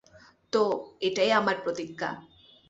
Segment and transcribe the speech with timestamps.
[0.53, 0.61] তো,
[1.01, 2.09] এটাই আমার প্রতিজ্ঞা।